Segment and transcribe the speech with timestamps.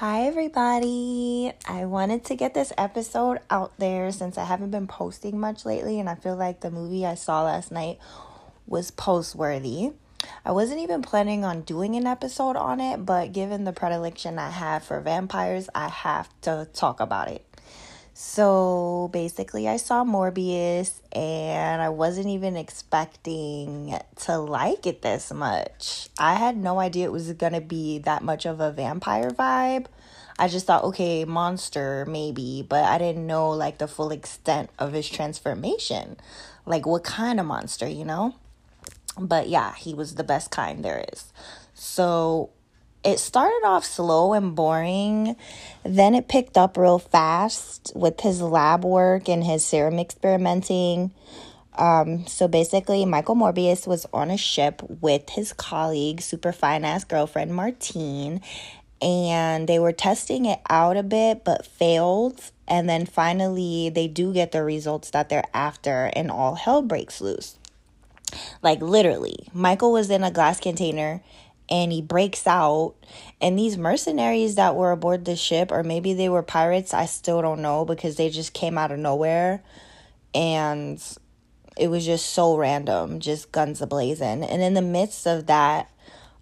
[0.00, 1.52] Hi, everybody.
[1.68, 6.00] I wanted to get this episode out there since I haven't been posting much lately,
[6.00, 7.98] and I feel like the movie I saw last night
[8.66, 9.92] was post worthy.
[10.42, 14.48] I wasn't even planning on doing an episode on it, but given the predilection I
[14.48, 17.44] have for vampires, I have to talk about it.
[18.22, 26.10] So basically, I saw Morbius and I wasn't even expecting to like it this much.
[26.18, 29.86] I had no idea it was gonna be that much of a vampire vibe.
[30.38, 34.92] I just thought, okay, monster maybe, but I didn't know like the full extent of
[34.92, 36.18] his transformation.
[36.66, 38.34] Like, what kind of monster, you know?
[39.18, 41.32] But yeah, he was the best kind there is.
[41.72, 42.50] So
[43.02, 45.36] it started off slow and boring.
[45.84, 51.12] Then it picked up real fast with his lab work and his serum experimenting.
[51.76, 57.04] Um, so basically, Michael Morbius was on a ship with his colleague, super fine ass
[57.04, 58.42] girlfriend Martine,
[59.00, 62.50] and they were testing it out a bit but failed.
[62.68, 67.20] And then finally, they do get the results that they're after, and all hell breaks
[67.20, 67.56] loose.
[68.62, 71.22] Like literally, Michael was in a glass container
[71.70, 72.94] and he breaks out.
[73.40, 77.40] And these mercenaries that were aboard the ship or maybe they were pirates i still
[77.40, 79.62] don't know because they just came out of nowhere.
[80.34, 81.02] And
[81.76, 84.46] it was just so random just guns ablazing.
[84.48, 85.90] And in the midst of that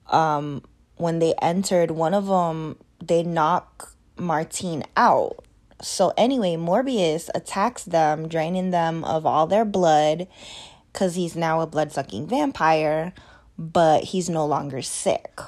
[0.09, 0.63] um
[0.97, 5.45] when they entered one of them they knock martine out.
[5.81, 10.27] So anyway morbius attacks them draining them of all their blood
[10.93, 13.13] because he's now a blood-sucking vampire
[13.59, 15.41] but he's no longer sick.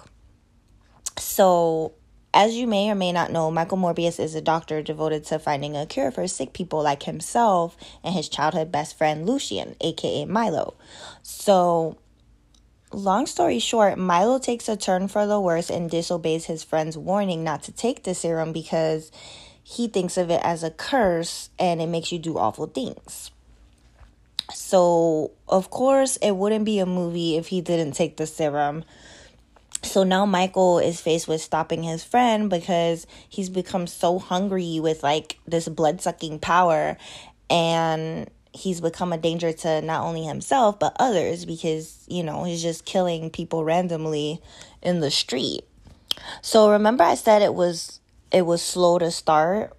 [1.16, 1.92] So,
[2.34, 5.76] as you may or may not know, Michael Morbius is a doctor devoted to finding
[5.76, 10.74] a cure for sick people like himself and his childhood best friend Lucien, aka Milo.
[11.22, 11.98] So,
[12.92, 17.44] long story short, Milo takes a turn for the worse and disobeys his friend's warning
[17.44, 19.12] not to take the serum because
[19.62, 23.30] he thinks of it as a curse and it makes you do awful things.
[24.54, 28.84] So, of course, it wouldn't be a movie if he didn't take the serum.
[29.82, 35.02] So now Michael is faced with stopping his friend because he's become so hungry with
[35.02, 36.98] like this blood sucking power
[37.48, 42.62] and he's become a danger to not only himself but others because, you know, he's
[42.62, 44.42] just killing people randomly
[44.82, 45.62] in the street.
[46.42, 49.74] So remember I said it was it was slow to start?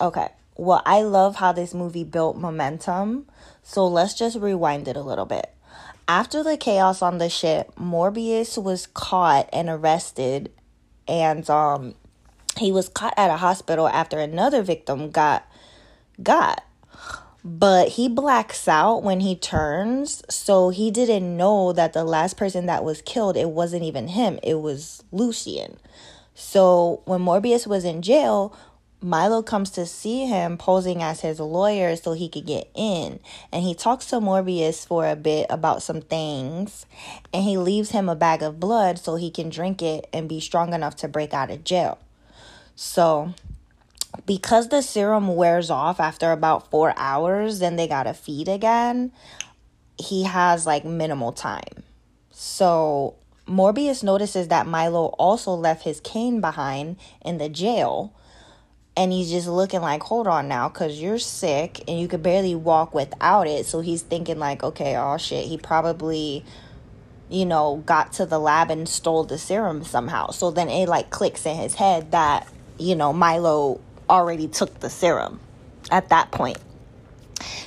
[0.00, 0.28] Okay.
[0.56, 3.26] Well, I love how this movie built momentum
[3.64, 5.50] so let's just rewind it a little bit.
[6.06, 10.52] After the chaos on the ship, Morbius was caught and arrested,
[11.08, 11.94] and um,
[12.58, 15.50] he was caught at a hospital after another victim got
[16.22, 16.62] got.
[17.42, 22.66] But he blacks out when he turns, so he didn't know that the last person
[22.66, 25.78] that was killed, it wasn't even him, it was Lucien.
[26.34, 28.54] So when Morbius was in jail,
[29.04, 33.20] Milo comes to see him posing as his lawyer so he could get in.
[33.52, 36.86] And he talks to Morbius for a bit about some things.
[37.30, 40.40] And he leaves him a bag of blood so he can drink it and be
[40.40, 41.98] strong enough to break out of jail.
[42.76, 43.34] So,
[44.24, 49.12] because the serum wears off after about four hours, then they gotta feed again.
[49.98, 51.82] He has like minimal time.
[52.30, 53.16] So,
[53.46, 58.14] Morbius notices that Milo also left his cane behind in the jail
[58.96, 62.54] and he's just looking like hold on now because you're sick and you could barely
[62.54, 63.66] walk without it.
[63.66, 66.44] So he's thinking like okay oh shit he probably
[67.28, 70.30] you know got to the lab and stole the serum somehow.
[70.30, 74.90] So then it like clicks in his head that you know milo already took the
[74.90, 75.40] serum
[75.90, 76.58] at that point.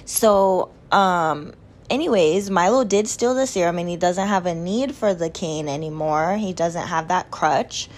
[0.06, 1.54] So um
[1.90, 5.68] anyways milo did steal the serum and he doesn't have a need for the cane
[5.68, 6.38] anymore.
[6.38, 7.90] He doesn't have that crutch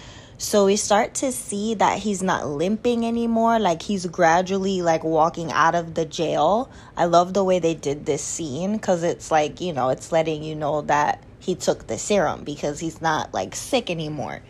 [0.41, 5.51] so we start to see that he's not limping anymore, like he's gradually like walking
[5.51, 6.71] out of the jail.
[6.95, 10.41] I love the way they did this scene cuz it's like, you know, it's letting
[10.41, 14.41] you know that he took the serum because he's not like sick anymore.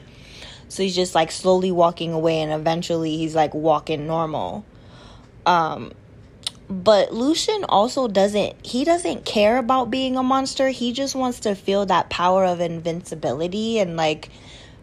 [0.67, 4.65] So he's just like slowly walking away and eventually he's like walking normal.
[5.47, 5.93] Um
[6.69, 10.69] but Lucien also doesn't he doesn't care about being a monster.
[10.69, 14.29] He just wants to feel that power of invincibility and like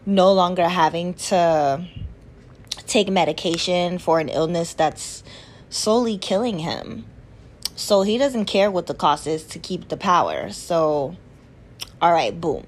[0.07, 1.85] no longer having to
[2.87, 5.21] take medication for an illness that's
[5.69, 7.05] slowly killing him.
[7.75, 10.49] So he doesn't care what the cost is to keep the power.
[10.51, 11.17] So,
[12.01, 12.65] all right, boom.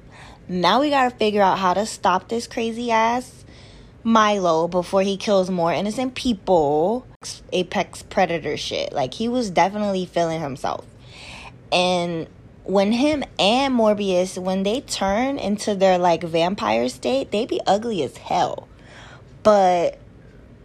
[0.49, 3.45] Now we gotta figure out how to stop this crazy ass
[4.03, 7.07] Milo before he kills more innocent people.
[7.53, 8.91] Apex predator shit.
[8.91, 10.85] Like, he was definitely feeling himself.
[11.71, 12.27] And
[12.69, 18.03] when him and Morbius, when they turn into their like vampire state, they be ugly
[18.03, 18.67] as hell.
[19.43, 19.97] but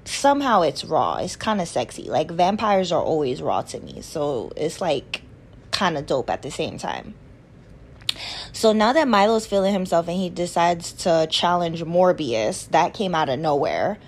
[0.04, 1.16] somehow it's raw.
[1.16, 2.04] It's kind of sexy.
[2.04, 4.02] Like vampires are always raw to me.
[4.02, 5.22] So it's like
[5.70, 7.14] kind of dope at the same time.
[8.52, 13.28] So now that Milo's feeling himself and he decides to challenge Morbius, that came out
[13.28, 13.98] of nowhere.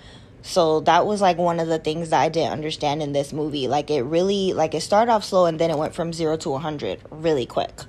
[0.47, 3.67] So that was like one of the things that I didn't understand in this movie.
[3.67, 6.49] Like it really like it started off slow and then it went from 0 to
[6.51, 7.81] 100 really quick.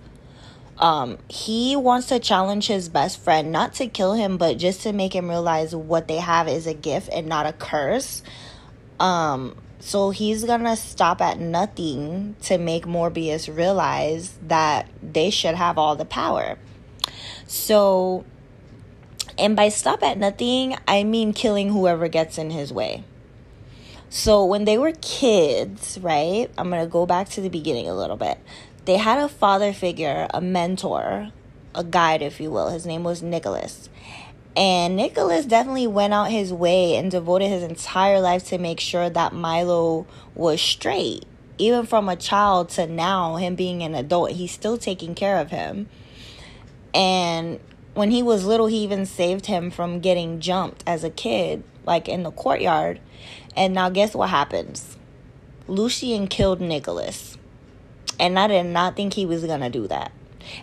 [0.76, 4.92] Um he wants to challenge his best friend not to kill him but just to
[4.92, 8.24] make him realize what they have is a gift and not a curse.
[8.98, 15.78] Um so he's gonna stop at nothing to make Morbius realize that they should have
[15.78, 16.58] all the power.
[17.46, 18.24] So
[19.38, 23.04] and by stop at nothing, I mean killing whoever gets in his way.
[24.10, 26.50] So when they were kids, right?
[26.56, 28.38] I'm going to go back to the beginning a little bit.
[28.86, 31.30] They had a father figure, a mentor,
[31.74, 32.70] a guide, if you will.
[32.70, 33.90] His name was Nicholas.
[34.56, 39.08] And Nicholas definitely went out his way and devoted his entire life to make sure
[39.10, 41.24] that Milo was straight.
[41.58, 45.50] Even from a child to now, him being an adult, he's still taking care of
[45.50, 45.88] him.
[46.94, 47.60] And
[47.98, 52.08] when he was little, he even saved him from getting jumped as a kid, like
[52.08, 53.00] in the courtyard.
[53.56, 54.96] And now, guess what happens?
[55.66, 57.36] Lucien killed Nicholas.
[58.20, 60.12] And I did not think he was going to do that.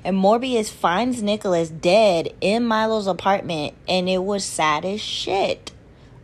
[0.05, 5.73] And Morbius finds Nicholas dead in Milo's apartment, and it was sad as shit.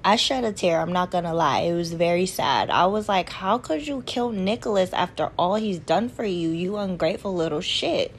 [0.06, 1.60] I shed a tear, I'm not gonna lie.
[1.60, 2.72] It was very sad.
[2.72, 6.78] I was like, how could you kill Nicholas after all he's done for you, you
[6.78, 8.16] ungrateful little shit?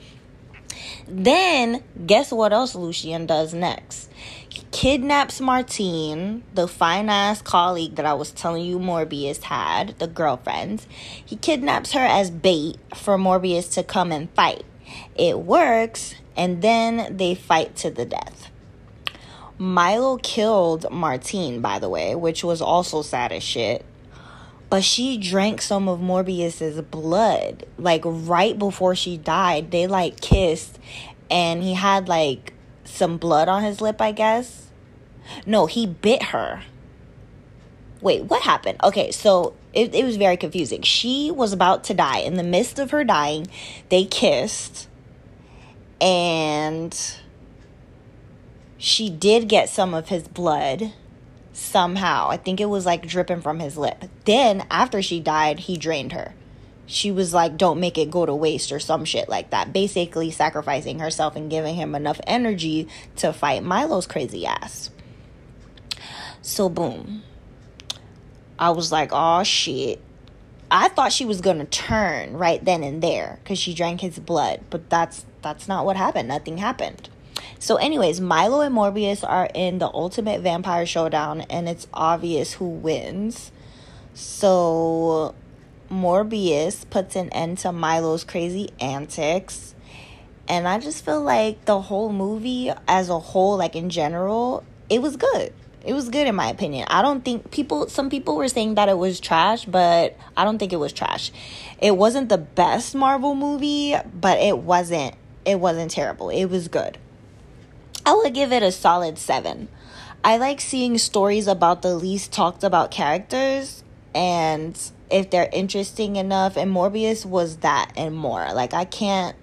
[1.07, 4.11] Then, guess what else Lucien does next?
[4.49, 10.07] He kidnaps Martine, the fine ass colleague that I was telling you Morbius had, the
[10.07, 10.85] girlfriend.
[11.25, 14.65] He kidnaps her as bait for Morbius to come and fight.
[15.17, 18.51] It works, and then they fight to the death.
[19.59, 23.85] Milo killed Martine, by the way, which was also sad as shit
[24.73, 29.71] but she drank some of Morbius's blood like right before she died.
[29.71, 30.79] They like kissed
[31.31, 34.69] and he had like some blood on his lip, I guess.
[35.45, 36.63] No, he bit her.
[38.01, 38.79] Wait, what happened?
[38.83, 40.81] Okay, so it, it was very confusing.
[40.81, 42.21] She was about to die.
[42.21, 43.49] In the midst of her dying,
[43.91, 44.89] they kissed
[46.01, 46.99] and
[48.79, 50.95] she did get some of his blood
[51.53, 52.29] somehow.
[52.31, 54.05] I think it was like dripping from his lip.
[54.25, 56.35] Then, after she died, he drained her.
[56.87, 59.73] She was like, don't make it go to waste or some shit like that.
[59.73, 64.91] Basically, sacrificing herself and giving him enough energy to fight Milo's crazy ass.
[66.43, 67.23] So, boom.
[68.59, 70.01] I was like, oh shit.
[70.71, 74.63] I thought she was gonna turn right then and there because she drank his blood,
[74.71, 76.29] but that's that's not what happened.
[76.29, 77.11] Nothing happened.
[77.59, 82.67] So, anyways, Milo and Morbius are in the ultimate vampire showdown, and it's obvious who
[82.67, 83.53] wins.
[84.15, 85.35] So,
[85.91, 89.75] Morbius puts an end to Milo's crazy antics.
[90.49, 95.01] And I just feel like the whole movie as a whole, like in general, it
[95.01, 95.53] was good.
[95.85, 96.87] It was good in my opinion.
[96.89, 100.59] I don't think people some people were saying that it was trash, but I don't
[100.59, 101.33] think it was trash.
[101.81, 106.31] It wasn't the best Marvel movie, but it wasn't it wasn't terrible.
[106.31, 106.99] It was good.
[108.05, 109.69] I would give it a solid seven.
[110.25, 114.79] I like seeing stories about the least talked about characters and
[115.11, 118.53] if they're interesting enough and Morbius was that and more.
[118.53, 119.37] Like I can't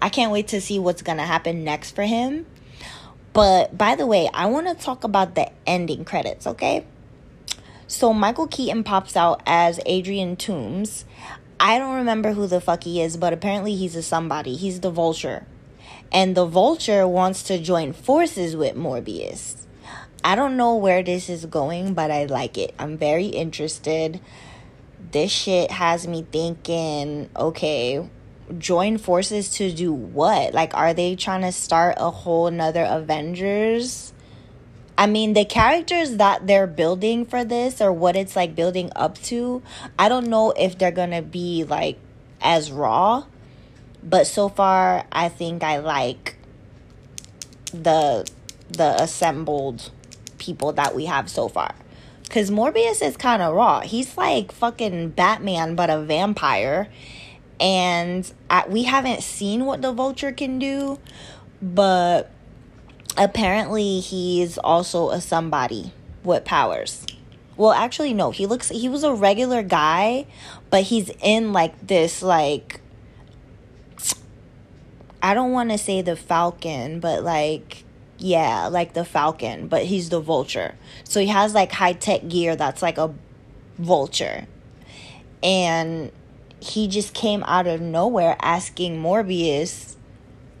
[0.00, 2.46] I can't wait to see what's going to happen next for him.
[3.32, 6.86] But by the way, I want to talk about the ending credits, okay?
[7.86, 11.04] So Michael Keaton pops out as Adrian Toomes.
[11.60, 14.56] I don't remember who the fuck he is, but apparently he's a somebody.
[14.56, 15.46] He's the vulture
[16.12, 19.66] and the vulture wants to join forces with Morbius.
[20.24, 22.74] I don't know where this is going, but I like it.
[22.78, 24.20] I'm very interested.
[25.12, 28.08] This shit has me thinking, okay,
[28.58, 30.52] join forces to do what?
[30.52, 34.12] Like, are they trying to start a whole nother Avengers?
[34.98, 39.18] I mean, the characters that they're building for this or what it's like building up
[39.24, 39.62] to,
[39.98, 41.98] I don't know if they're gonna be like
[42.40, 43.26] as raw
[44.06, 46.36] but so far I think I like
[47.72, 48.26] the
[48.68, 49.90] the assembled
[50.38, 51.74] people that we have so far.
[52.30, 53.80] Cause Morbius is kind of raw.
[53.80, 56.88] He's like fucking Batman, but a vampire.
[57.60, 60.98] And I, we haven't seen what the Vulture can do,
[61.62, 62.30] but
[63.16, 65.92] apparently he's also a somebody
[66.24, 67.06] with powers.
[67.56, 68.32] Well, actually, no.
[68.32, 68.68] He looks.
[68.68, 70.26] He was a regular guy,
[70.68, 72.80] but he's in like this like
[75.26, 77.82] I don't want to say the Falcon, but like
[78.18, 80.76] Yeah, like the Falcon, but he's the Vulture.
[81.02, 83.12] So he has like high tech gear that's like a
[83.76, 84.46] Vulture.
[85.42, 86.12] And
[86.60, 89.96] he just came out of nowhere asking Morbius,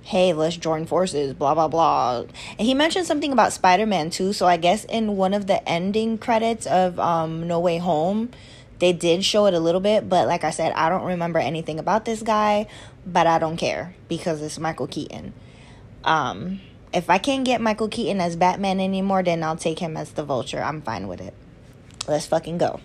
[0.02, 2.24] hey, let's join forces, blah, blah, blah.
[2.58, 4.32] And he mentioned something about Spider Man too.
[4.32, 8.30] So I guess in one of the ending credits of um, No Way Home,
[8.78, 10.08] they did show it a little bit.
[10.08, 12.66] But like I said, I don't remember anything about this guy,
[13.06, 15.32] but I don't care because it's Michael Keaton.
[16.04, 16.60] Um,
[16.92, 20.24] if I can't get Michael Keaton as Batman anymore, then I'll take him as the
[20.24, 20.62] Vulture.
[20.62, 21.34] I'm fine with it.
[22.08, 22.80] Let's fucking go.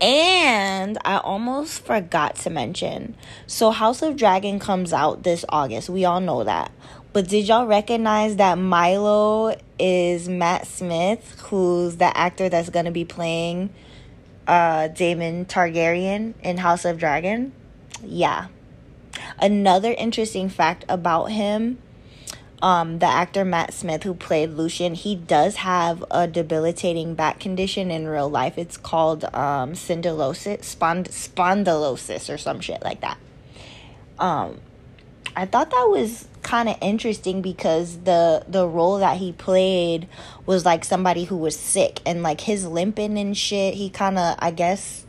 [0.00, 3.14] And I almost forgot to mention.
[3.46, 5.88] So House of Dragon comes out this August.
[5.88, 6.72] We all know that.
[7.12, 12.90] But did y'all recognize that Milo is Matt Smith, who's the actor that's going to
[12.90, 13.70] be playing
[14.46, 17.52] uh Daemon Targaryen in House of Dragon?
[18.02, 18.48] Yeah.
[19.40, 21.78] Another interesting fact about him
[22.62, 27.90] um, the actor Matt Smith, who played Lucien, he does have a debilitating back condition
[27.90, 28.56] in real life.
[28.56, 33.18] It's called um, spond- spondylosis, or some shit like that.
[34.18, 34.60] Um,
[35.36, 40.08] I thought that was kind of interesting because the the role that he played
[40.46, 43.74] was like somebody who was sick and like his limping and shit.
[43.74, 45.04] He kind of, I guess,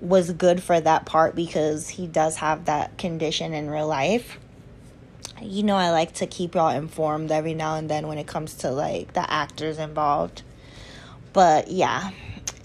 [0.00, 4.38] was good for that part because he does have that condition in real life
[5.42, 8.54] you know I like to keep y'all informed every now and then when it comes
[8.56, 10.42] to like the actors involved.
[11.32, 12.10] But yeah.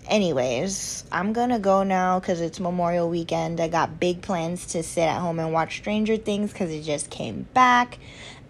[0.08, 3.62] Anyways, I'm gonna go now because it's Memorial Weekend.
[3.62, 7.10] I got big plans to sit at home and watch Stranger Things because it just
[7.10, 8.00] came back.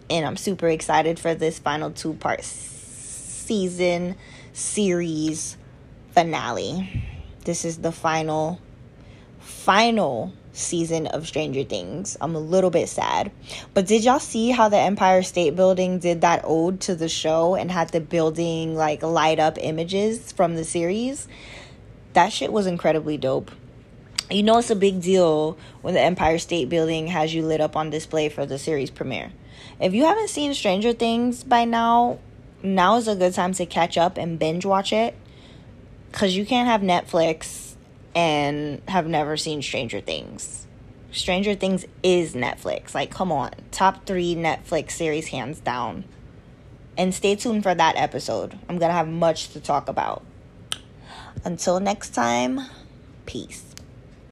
[0.10, 4.16] And I'm super excited for this final two part season
[4.54, 5.58] series
[6.12, 7.04] finale.
[7.44, 8.60] This is the final,
[9.40, 12.18] final season of Stranger Things.
[12.20, 13.32] I'm a little bit sad.
[13.74, 17.56] But did y'all see how the Empire State Building did that ode to the show
[17.56, 21.28] and had the building like light up images from the series?
[22.14, 23.52] That shit was incredibly dope.
[24.30, 27.76] You know it's a big deal when the Empire State Building has you lit up
[27.76, 29.32] on display for the series premiere.
[29.80, 32.20] If you haven't seen Stranger Things by now,
[32.64, 35.16] now is a good time to catch up and binge watch it.
[36.12, 37.71] Cause you can't have Netflix
[38.16, 40.68] and have never seen Stranger Things.
[41.12, 42.94] Stranger Things is Netflix.
[42.94, 43.52] Like, come on.
[43.72, 46.06] Top three Netflix series, hands down.
[46.98, 48.54] And stay tuned for that episode.
[48.70, 50.24] I'm going to have much to talk about.
[51.44, 52.62] Until next time,
[53.26, 53.71] peace.